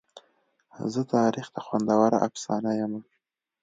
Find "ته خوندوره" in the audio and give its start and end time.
1.53-2.17